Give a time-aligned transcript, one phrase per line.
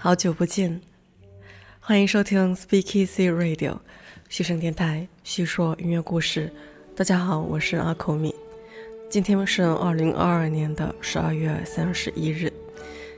[0.00, 0.80] 好久不见，
[1.80, 3.78] 欢迎收听 Speak Easy Radio
[4.28, 6.52] 嘘声电台，叙说音乐故事。
[6.94, 8.32] 大家好，我是阿口米。
[9.10, 12.52] 今天是二零二二年的十二月三十一日，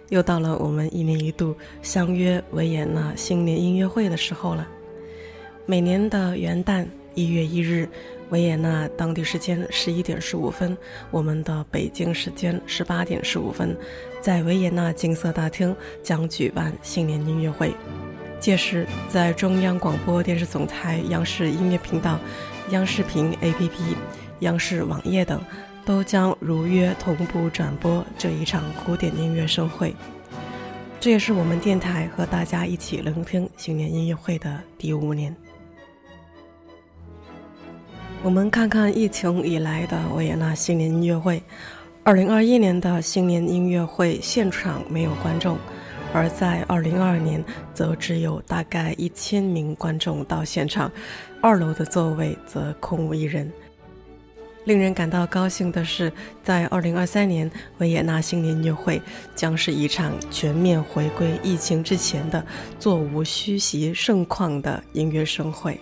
[0.09, 4.67] 又到了我们一年一度相约维也纳新年音乐会的时候了。
[5.67, 7.87] 每年的元旦一月一日。
[8.31, 10.77] 维也纳当地时间十一点十五分，
[11.11, 13.77] 我们的北京时间十八点十五分，
[14.21, 17.75] 在维也纳金色大厅将举办新年音乐会。
[18.39, 22.19] 届时，在中央广播电视总台央视音乐频道、
[22.71, 23.71] 央视频 APP、
[24.41, 25.41] 央视网页等，
[25.85, 29.95] 都将如约同步转播这一场古典音乐盛会。
[30.99, 35.35] 这也是我们电台和大家一起聆听新年音乐会的第五年。
[38.23, 41.43] 我们看看疫情以来的维也纳新年音乐会。
[42.05, 45.57] 二零二一年的新年音乐会现场没有观众，
[46.13, 47.43] 而在二零二二年
[47.73, 50.93] 则只有大概一千名观众到现场，
[51.41, 53.51] 二楼的座位则空无一人。
[54.65, 56.13] 令人感到高兴的是，
[56.45, 59.01] 在二零二三年维也纳新年音乐会
[59.35, 62.45] 将是一场全面回归疫情之前的
[62.79, 65.81] 座无虚席盛况的音乐盛会。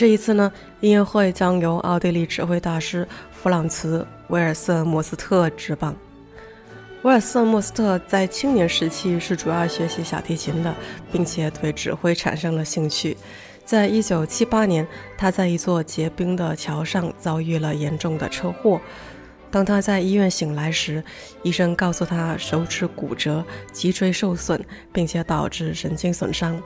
[0.00, 0.50] 这一次呢，
[0.80, 5.94] 音乐会将由奥地利指挥大师弗朗茨·威尔瑟莫斯特执棒。
[7.02, 10.74] 威尔瑟莫斯特在青年时期是主要学习小提琴的，
[11.12, 13.14] 并且对指挥产生了兴趣。
[13.66, 18.80] 在一九七八年，他在一座结冰的桥上遭遇了严重的车祸。
[19.50, 21.04] 当他在医院醒来时，
[21.42, 26.58] 医生告诉他手指骨折、脊椎受损，并且导致神经损伤。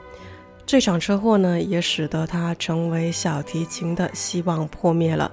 [0.65, 5.31] 这场车祸呢，也使得他成为小提琴的希望破灭了，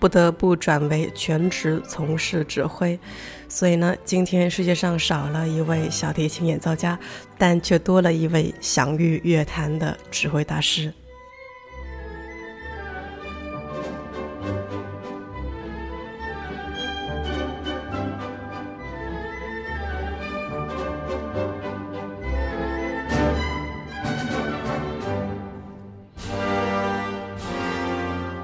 [0.00, 2.98] 不得不转为全职从事指挥。
[3.48, 6.98] 所以呢，今天世界上少了一位小提琴演奏家，
[7.38, 10.92] 但却多了一位享誉乐坛的指挥大师。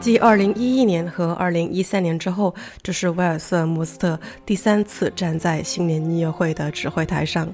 [0.09, 7.47] 继2011年和2013年之后，这是威尔瑟莫斯特第三次站在新年音乐会的指挥台上。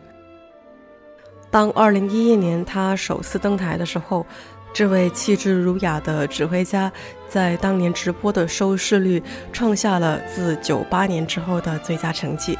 [1.50, 4.24] 当2011年他首次登台的时候，
[4.72, 6.92] 这位气质儒雅的指挥家
[7.28, 9.20] 在当年直播的收视率
[9.52, 12.56] 创下了自98年之后的最佳成绩，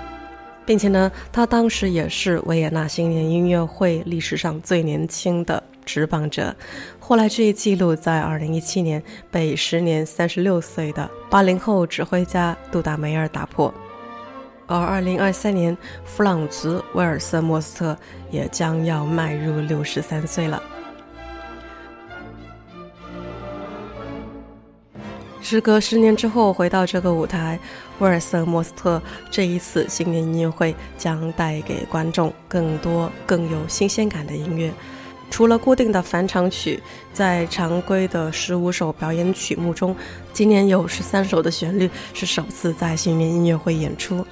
[0.67, 5.63] 并且呢，他当时也是维也纳新年音乐会历史上最年轻的。
[5.85, 6.55] 执棒者，
[6.99, 13.73] 后来这一记录在2017年被时年36岁的八零后指挥家杜达梅尔打破，
[14.67, 17.99] 而2023年弗朗茨·威尔瑟莫斯特
[18.31, 20.63] 也将要迈入63岁了。
[25.43, 27.61] 时隔十年之后回到这个舞台，
[27.99, 34.73] 威尔瑟莫斯特这一次新年音乐会将带给观众更多更有新鲜感的音乐。
[35.35, 36.81] 除了固定的返场曲，
[37.13, 39.97] 在常规的十五首表演曲目中，
[40.33, 44.25] 今年有十三首的旋律是首次在新年音乐会演出。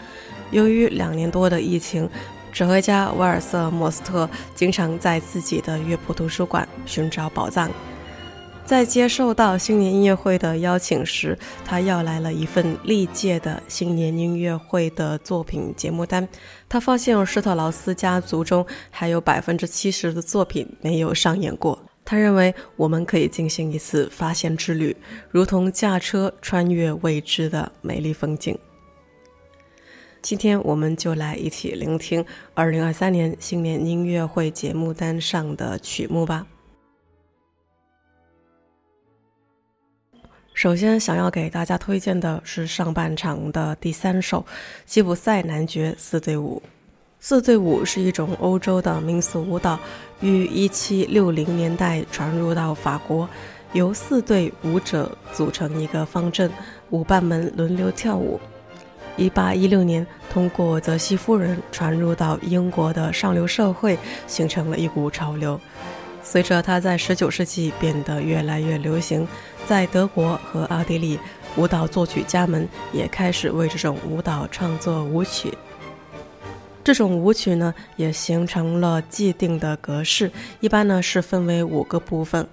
[0.53, 2.09] 由于两年多的疫情，
[2.53, 7.69] 指挥家威尔瑟莫斯特经常在自己的乐谱图书馆寻找宝藏。
[8.65, 16.27] 在接受到新年音乐会的邀请时，他要来了一份历届的新年音乐会的作品节目单。
[16.71, 21.79] 他发现施特劳斯家族中还有百分之七十的作品没有上演过。
[22.03, 24.97] 他认为我们可以进行一次发现之旅，
[25.31, 28.57] 如同驾车穿越未知的美丽风景。
[30.23, 32.25] 今天我们就来一起聆听
[32.55, 36.47] 二零二三年新年音乐会节目单上的曲目吧。
[40.55, 44.45] 首先，想要给大家推荐的是上半场的第三首
[44.85, 46.63] 吉普赛男爵四对舞。
[47.19, 49.79] 四对舞是一种欧洲的民俗舞蹈，
[50.21, 53.29] 于1760年代传入到法国，
[53.73, 56.51] 由四对舞者组成一个方阵，
[56.91, 58.39] 舞伴们轮流跳舞。
[59.17, 65.59] 1816年，通过泽西夫人传入到英国的上流社会，形成了一股潮流。
[66.33, 69.29] 随着它在19世纪变得越来越流行，
[69.67, 71.19] 在德国和奥地利，
[71.59, 75.53] 舞蹈作曲家们也开始为这种舞蹈创作舞曲。
[76.83, 82.49] 这种舞曲呢，也形成了既定的格式，一般呢是分为五个部分。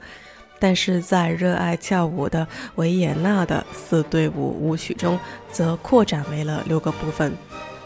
[0.59, 2.45] 但是在热爱跳舞的
[2.75, 5.17] 维也纳的四对舞舞曲中，
[5.53, 7.31] 则扩展为了六个部分。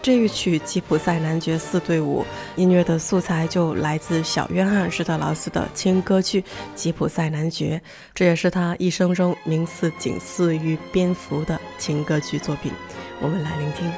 [0.04, 2.26] 这一曲吉普赛男爵四对舞
[2.58, 6.42] 音乐的素材就来自小约翰施特劳斯的轻歌剧
[6.76, 7.82] 《吉普赛男爵》，
[8.14, 12.70] 这也是他一生中名次仅次于蝙蝠的轻歌剧作品。
[13.22, 13.90] 我们来聆听。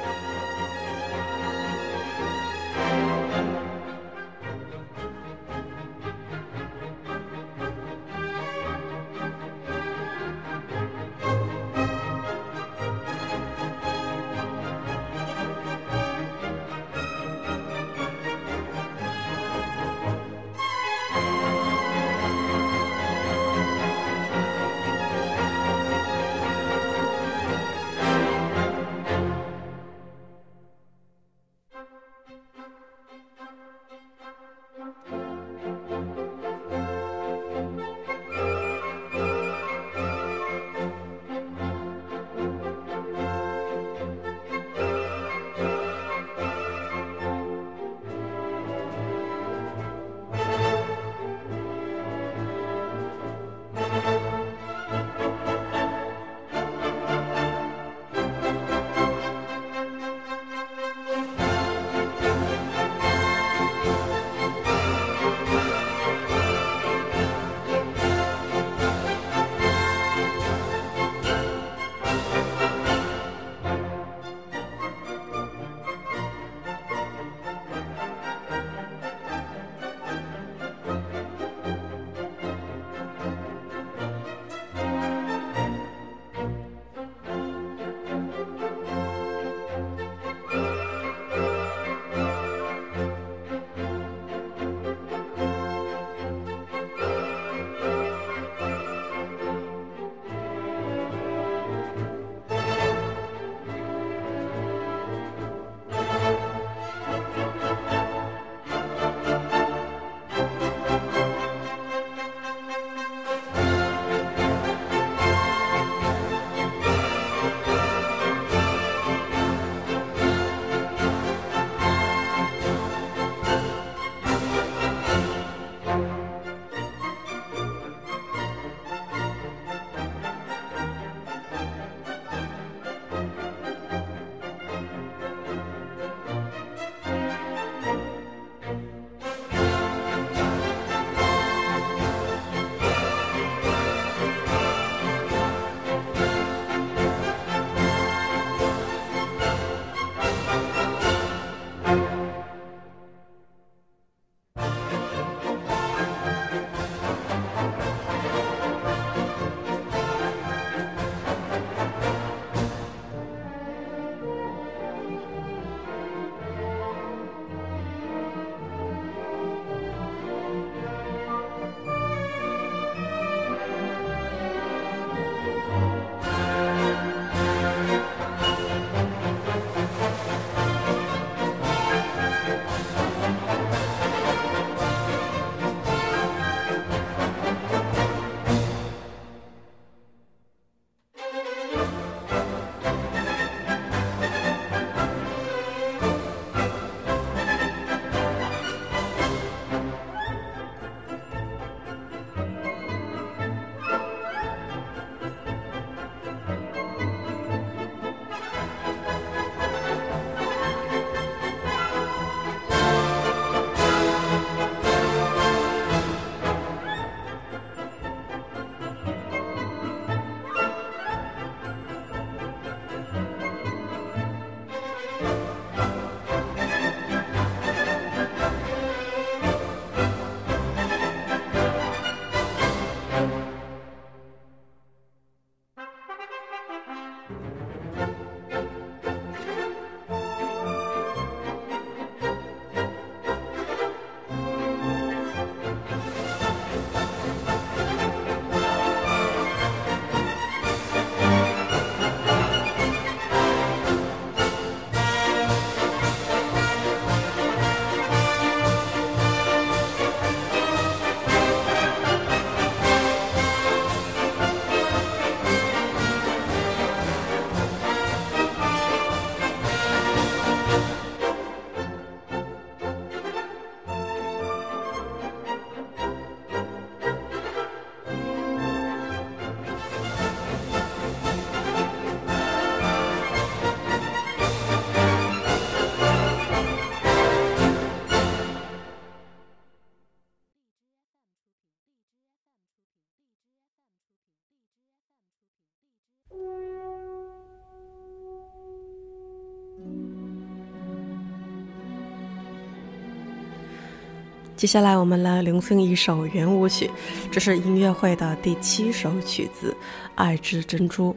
[304.66, 306.90] 接下来我们来聆听一首圆舞曲，
[307.30, 309.70] 这是音乐会的第七首曲子
[310.16, 311.12] 《爱之珍珠》。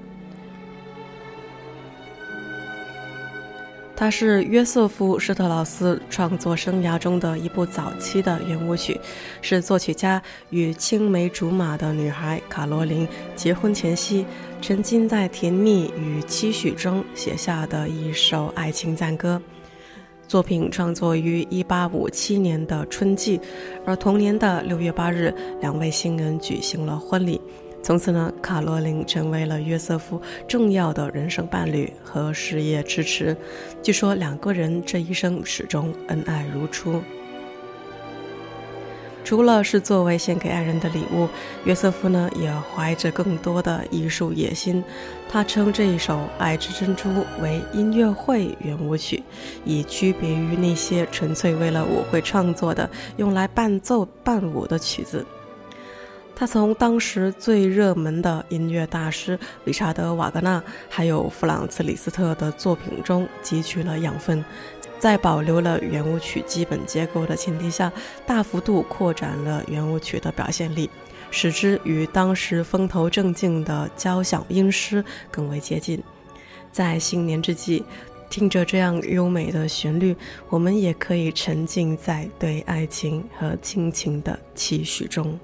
[3.96, 9.02] 它是约瑟夫·施特劳斯创作生涯中的一部早期的圆舞曲，
[9.42, 14.28] 是作曲家与青梅竹马的女孩卡罗琳结婚前夕，
[14.62, 19.42] 沉浸在甜蜜与期许中写下的一首爱情赞歌。
[20.30, 23.42] 作品创作于一八五七年的春季，
[23.84, 27.42] 而同年的六月八日，两位新人举行了婚礼。
[27.82, 33.36] 从此呢，卡罗琳成为了约瑟夫重要的人生伴侣和事业支持。
[33.82, 37.02] 据说两个人这一生始终恩爱如初。
[39.24, 41.28] 除了是作为献给爱人的礼物，
[41.66, 44.84] 约瑟夫呢也怀着更多的艺术野心。
[45.30, 47.10] 他称这一首《爱之珍珠》
[47.42, 49.22] 为音乐会圆舞曲，
[49.64, 55.24] 以区别于那些纯粹为了舞会创作的、用来伴奏伴舞的曲子。
[56.36, 64.44] 他从当时最热门的音乐大师理查德·瓦格纳，还有弗朗茨·李斯特的作品中汲取了养分。
[65.00, 67.92] 在保留了圆舞曲基本结构的前提下，
[68.28, 70.90] 大幅度扩展了圆舞曲的表现力，
[71.32, 76.04] 使之与当时风头正劲的交响音诗更为接近。
[76.72, 77.84] 在新年之际，
[78.30, 80.16] 听着这样优美的旋律，
[80.50, 85.40] 我们也可以沉浸在对爱情和亲情的期许中。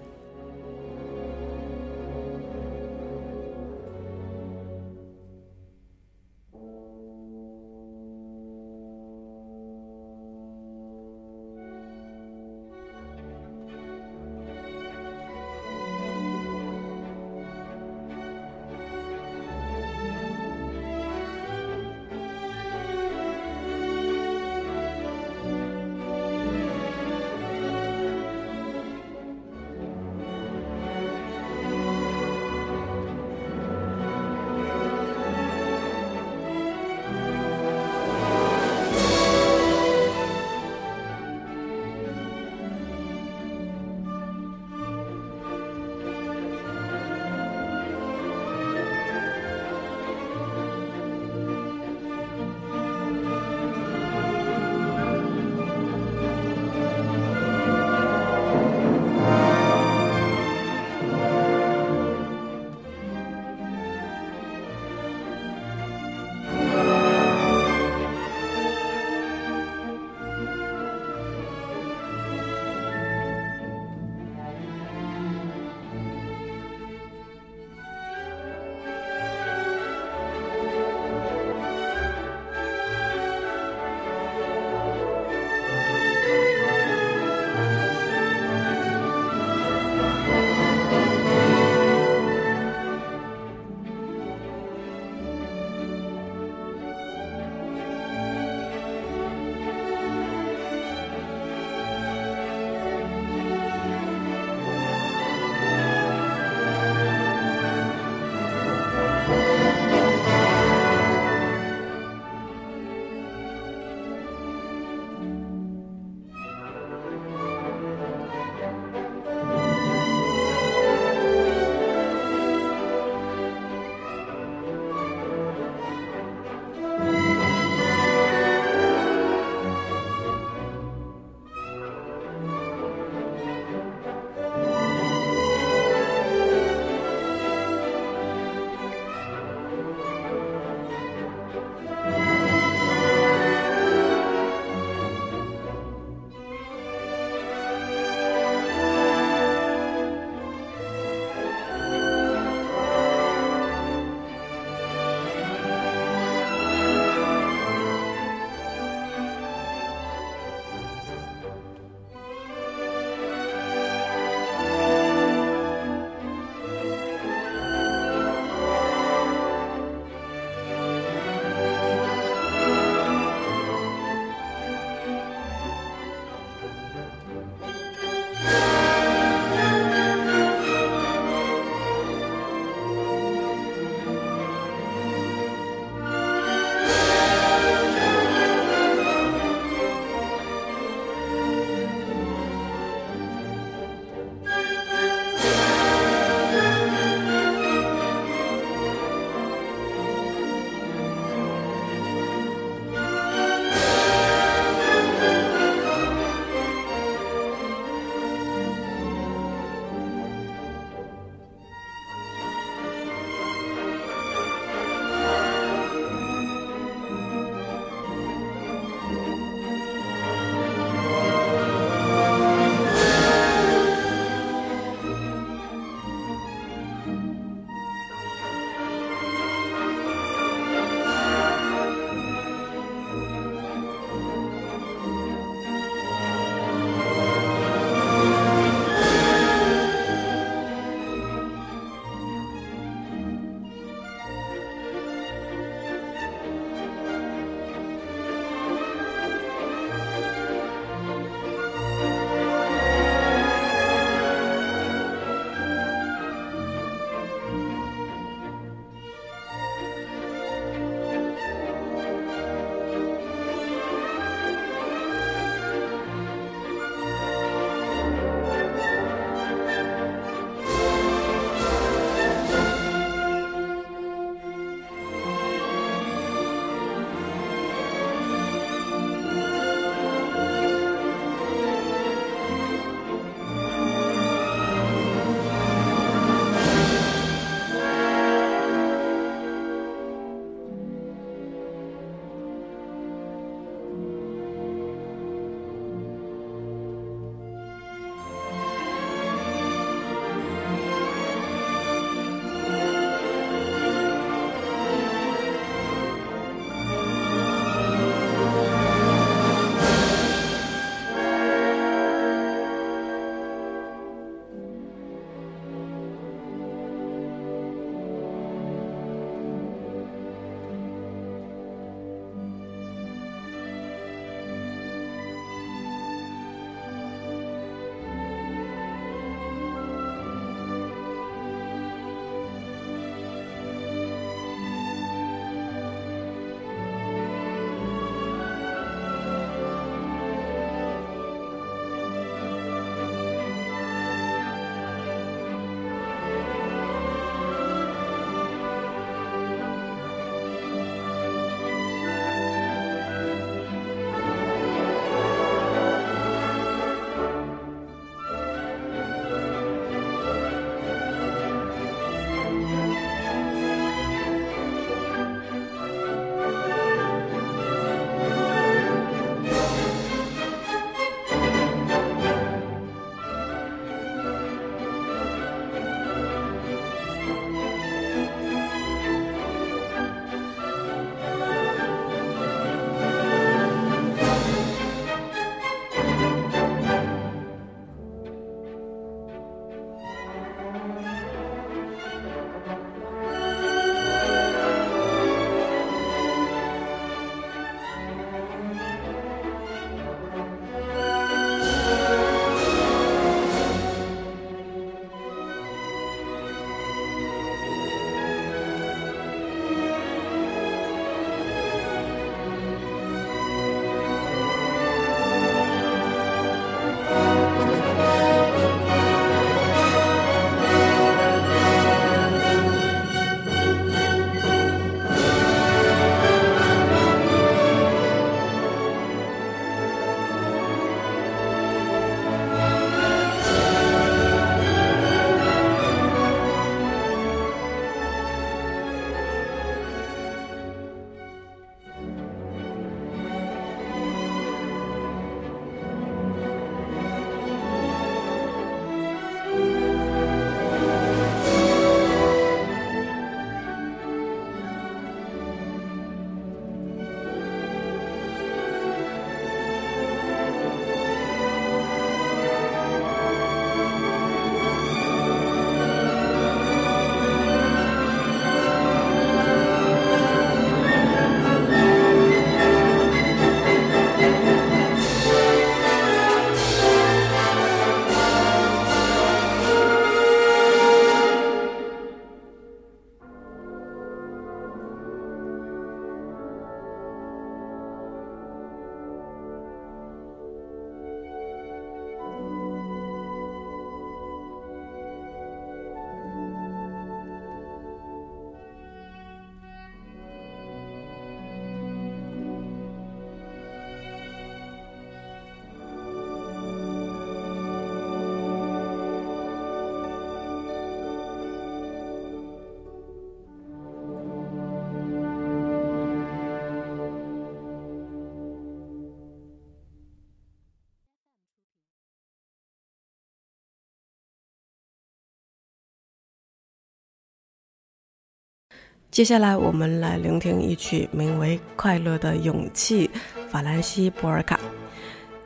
[529.16, 533.08] 接下来，我们来聆听一曲名为《快乐的勇气》，
[533.50, 534.60] 法兰西·博尔卡。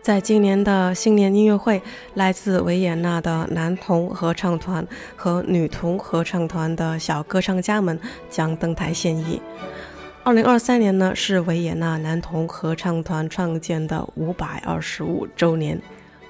[0.01, 1.79] 在今年的新年音乐会，
[2.15, 4.83] 来自维也纳的男童合唱团
[5.15, 9.39] 和女童合唱团的小歌唱家们将登台献艺。
[10.23, 15.79] 二零二三年呢，是维也纳男童合唱团创建的五百二十五周年，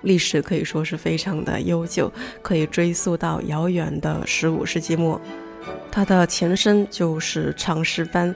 [0.02, 5.22] 历史可以说是非常的悠久，可以追溯到遥远的十五世纪末。
[5.92, 8.34] 它的前身就是唱诗班。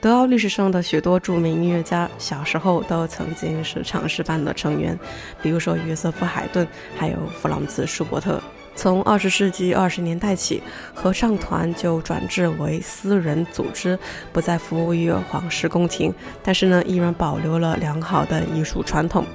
[0.00, 4.98] 德奥历史上的许多著名音乐家小时候都曾经是唱诗班的成员，
[5.40, 8.42] 比如说约瑟夫·海顿，还有弗朗茨·舒伯特。
[8.74, 10.62] 从二十世纪二十年代起，
[10.94, 13.98] 合唱团就转制为私人组织，
[14.32, 19.26] 不再服务于皇室宫廷，但是呢，依然保留了良好的艺术传统。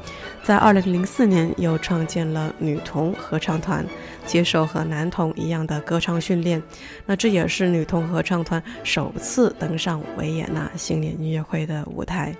[0.42, 3.86] 在二零零四年，又创建了女童合唱团，
[4.28, 6.62] 接受和男童一样的歌唱训练。
[7.06, 12.36] 那这也是女童合唱团首次登上维也纳新年音乐会的舞台。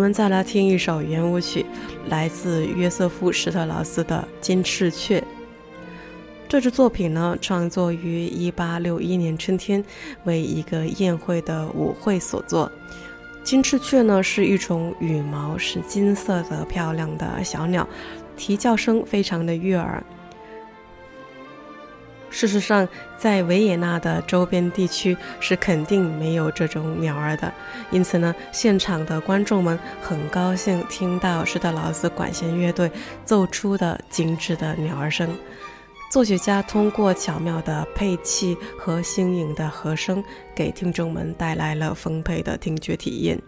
[0.00, 1.66] 我们再来听一首圆舞曲，
[2.08, 5.20] 来自约瑟夫·施特劳斯的《金翅雀》。
[6.48, 9.84] 这支作品呢，创作于1861年春天，
[10.24, 12.72] 为一个宴会的舞会所作。
[13.44, 17.86] 金翅雀呢，是一种羽毛是金色的漂亮的小鸟，
[18.38, 20.02] 啼叫声非常的悦耳。
[22.30, 22.88] 事实上，
[23.18, 27.52] 在维也纳的周边地区是肯定没有这种鸟儿的，
[27.90, 32.90] 因此呢，现场的观众们很高兴听到施特劳斯管弦乐队
[33.24, 35.28] 奏出的精致的鸟儿声。
[36.10, 40.22] 作曲家通过巧妙的配器和新颖的和声，
[40.54, 43.40] 给听众们带来了丰沛的听觉体验。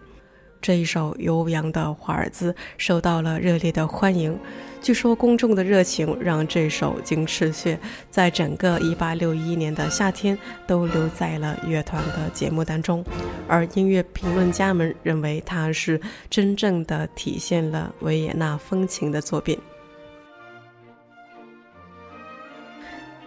[0.63, 4.39] 这一首悠扬的华尔兹受到了热烈的欢迎。
[4.81, 7.75] 据说公众的热情让这首《金翅雀》
[8.09, 13.03] 在整个1861年的夏天都留在了乐团的节目当中，
[13.45, 15.99] 而音乐评论家们认为它是
[16.29, 19.59] 真正的体现了维也纳风情的作品。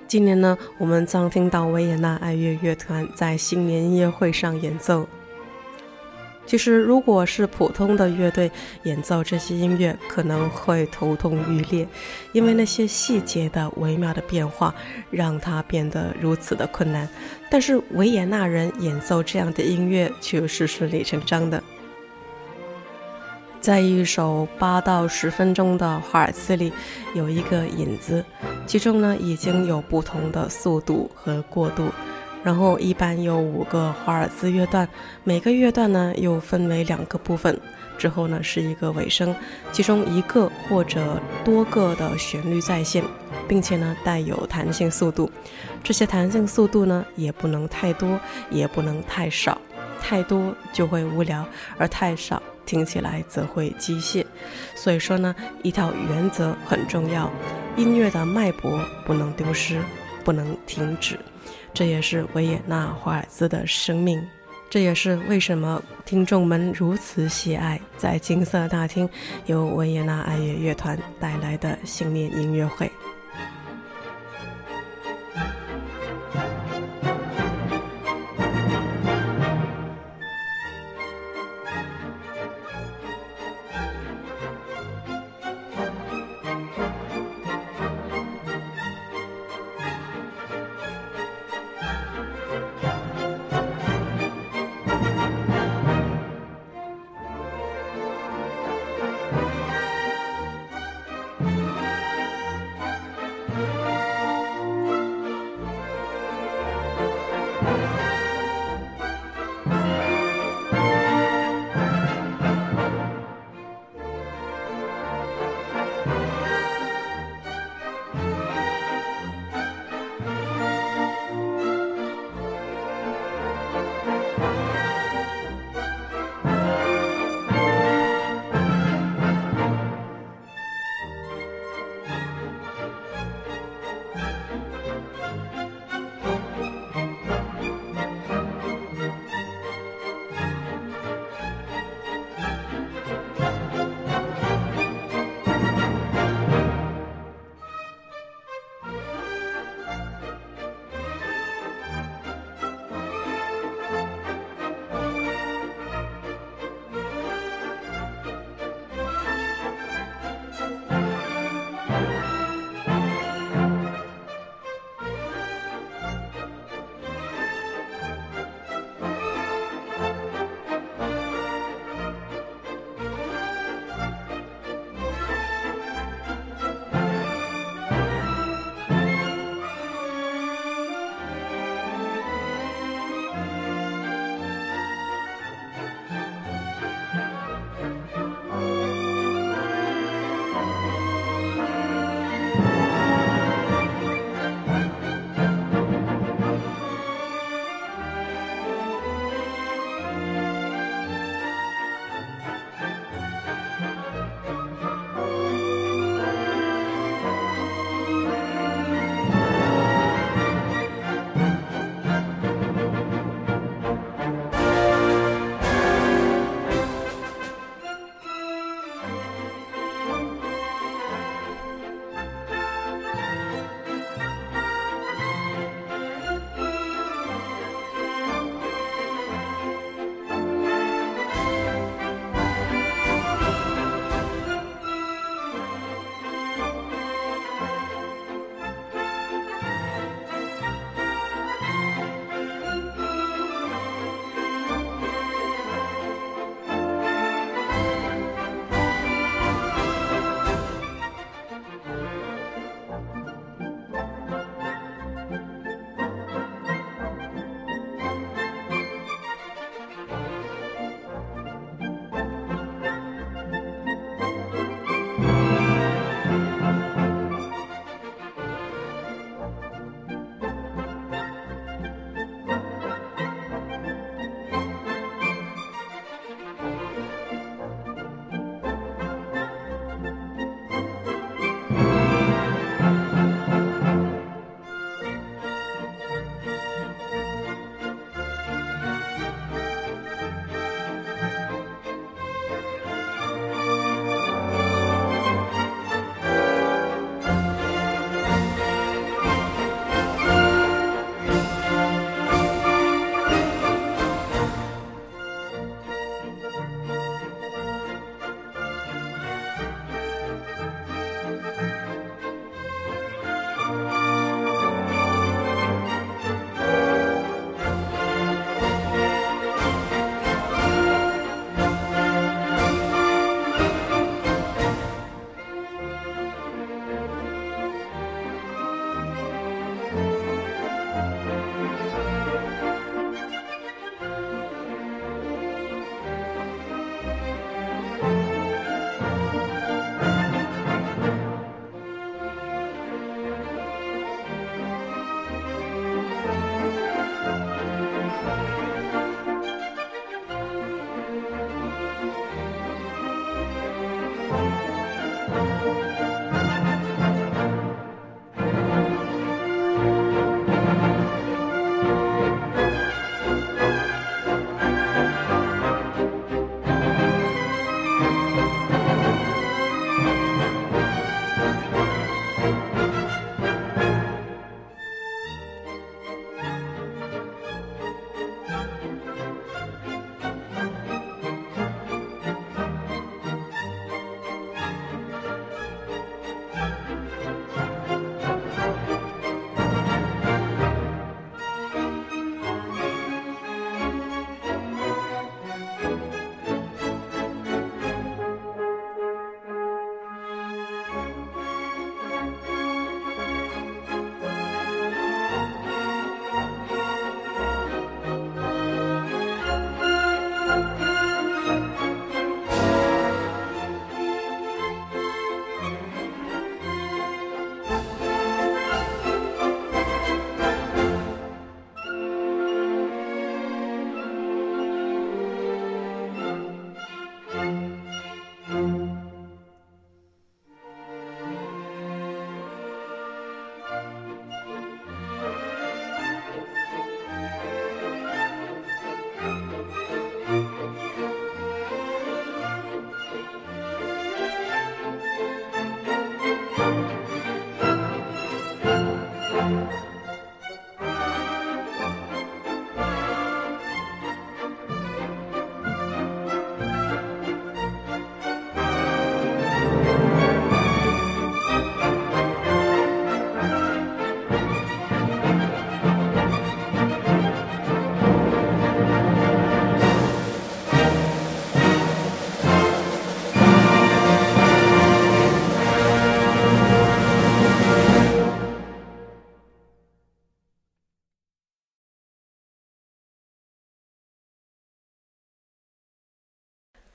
[0.08, 5.06] 今年呢，我们将听到维也纳爱乐乐团在新年音乐会上演奏。
[6.46, 8.50] 其实，如果是普通的乐队
[8.84, 11.86] 演奏这些音乐，可能会头痛欲裂，
[12.32, 14.72] 因为那些细节的微妙的变化
[15.10, 17.08] 让它变得如此的困难。
[17.50, 21.62] 但是维也纳人演奏这样的音乐却是顺理成章的。
[23.60, 26.72] 在一首八到十分钟的华尔兹里，
[27.14, 28.24] 有一个引子，
[28.64, 31.88] 其中呢已经有不同的速度和过渡。
[32.46, 34.88] 然后一般有五个华尔兹乐段，
[35.24, 37.60] 每个乐段呢又分为两个部分，
[37.98, 39.34] 之后呢是一个尾声，
[39.72, 43.02] 其中一个或者多个的旋律再现，
[43.48, 45.28] 并且呢带有弹性速度。
[45.82, 48.16] 这些弹性速度呢也不能太多，
[48.48, 49.60] 也不能太少，
[50.00, 51.44] 太多就会无聊，
[51.76, 54.24] 而太少听起来则会机械。
[54.76, 57.28] 所以说呢，一条原则很重要，
[57.76, 59.80] 音乐的脉搏不能丢失，
[60.22, 61.18] 不能停止。
[61.76, 64.26] 这也是维也纳华尔兹的生命，
[64.70, 69.06] 这也是为什么听众们如此喜爱在金色大厅
[69.44, 72.90] 由维也纳爱乐乐团带来的新年音乐会。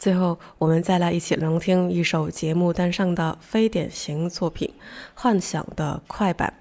[0.02, 4.68] 最后，我们再来一起聆听一首节目单上的非典型作品
[5.14, 6.52] 《幻想的快板》。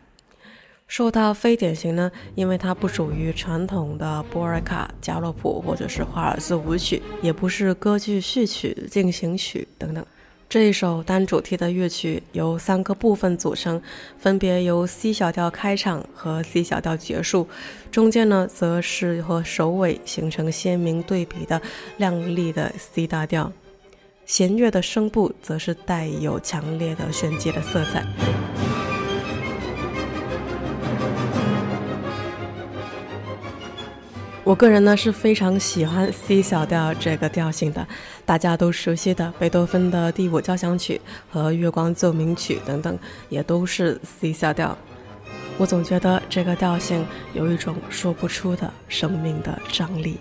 [0.87, 10.05] 说到非典型呢，因为它不属于传统的波尔卡、加洛普或者是华尔兹舞曲，也不是歌剧序曲、进行曲等等。
[10.51, 13.81] 这一首单主题的乐曲由三个部分组成，
[14.19, 17.49] 分别由 C 小调开场和 C 小调结束，
[17.93, 21.63] 中间呢则是和首尾形成鲜明对比的
[21.99, 23.53] 亮丽的 C 大调，
[24.27, 28.05] 弦乐的声部则是带有强烈的炫技的色彩。
[34.43, 37.87] 我个人呢是非常喜欢 C 小调这个调性的，
[38.25, 44.77] 大家都熟悉的贝多芬的第五交响曲和月光奏鸣曲等等，也都是 C 小调。
[45.59, 50.19] 我总觉得这个调性有一种说不出的生命的张力。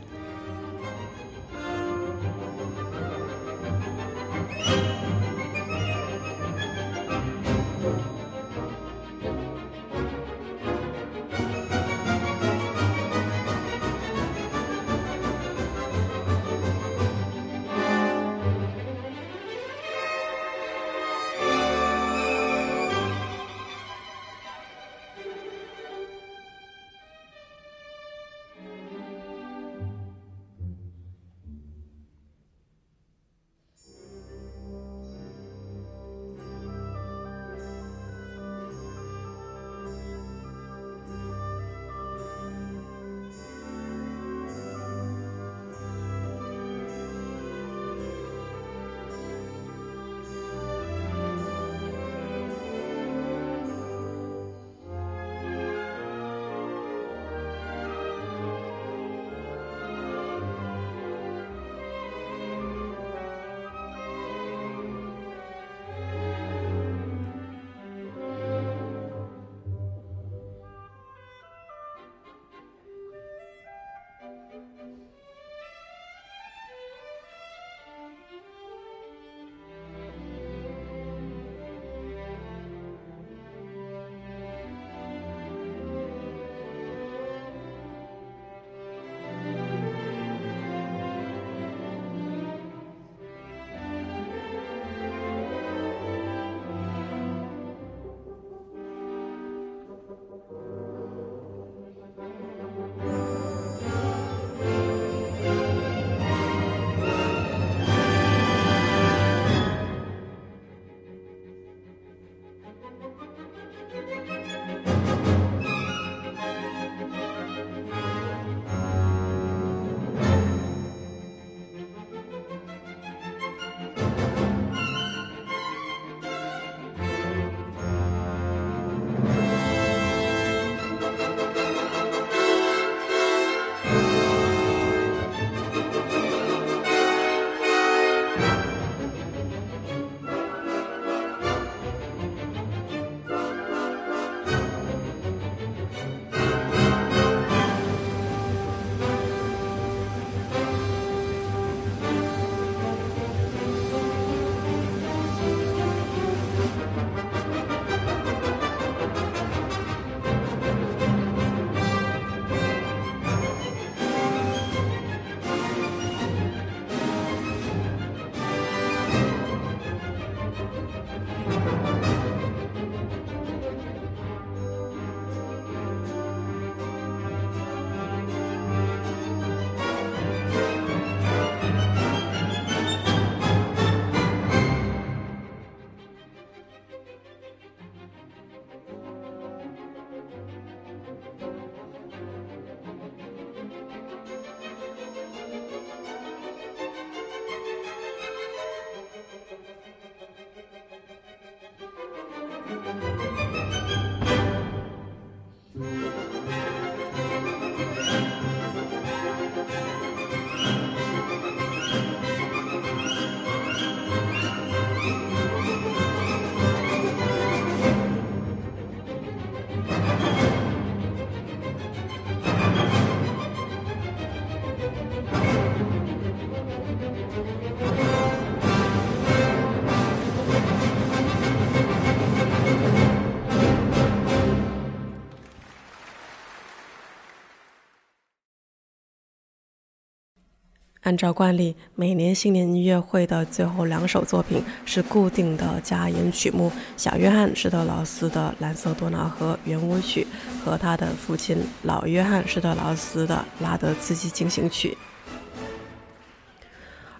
[241.09, 250.27] 按照惯例，每年新年音乐会的最后两首作品是固定的加演曲目：小约翰施特劳斯的《蓝色多瑙河圆舞曲》
[250.63, 254.95] 和他的父亲老约翰施特劳斯的《拉德茨基进行曲》。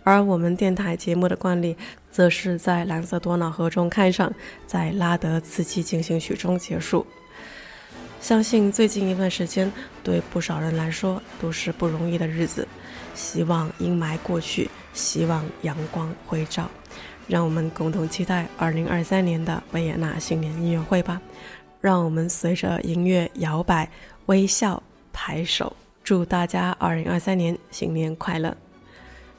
[0.03, 1.75] 而我们电台节目的惯例，
[2.11, 4.31] 则是在《蓝色多瑙河》中开场，
[4.67, 7.03] 在《拉德茨基进行曲》中结束。
[8.21, 9.71] 相信最近一段时间，
[10.03, 12.67] 对不少人来说都是不容易的日子。
[13.19, 16.71] 希望阴霾过去，希望阳光回照，
[17.27, 21.21] 让我们共同期待2023年的维也纳新年音乐会吧。
[21.81, 23.89] 让我们随着音乐摇摆、
[24.27, 28.55] 微笑、拍手，祝大家2023年新年快乐！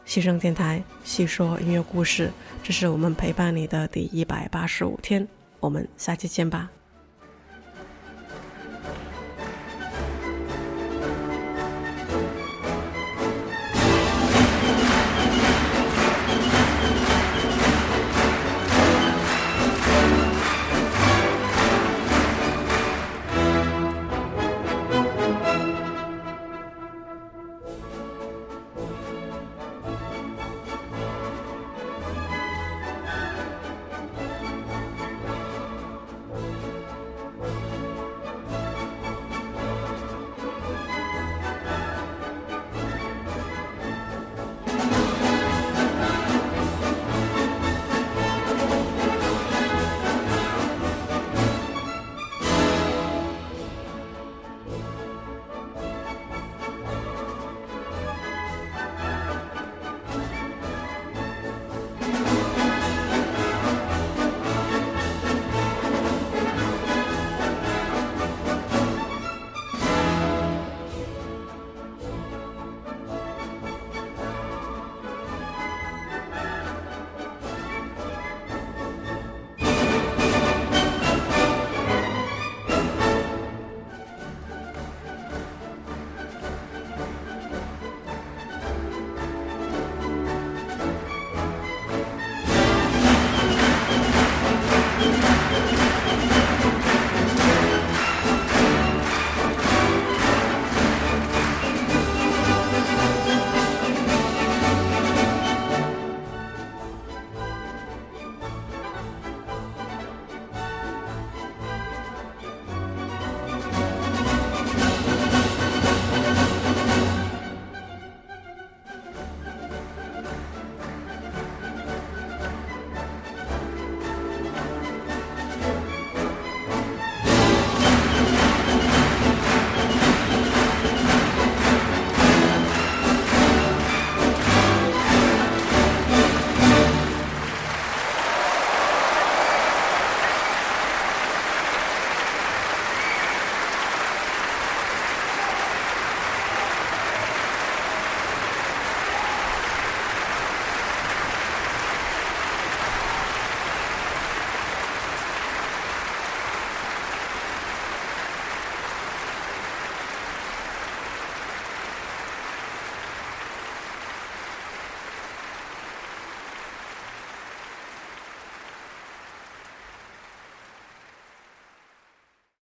[0.04, 2.30] 西声电台细说音乐故事，
[2.62, 5.26] 这是我们陪伴你的第一百八十五天，
[5.58, 6.70] 我们下期见吧。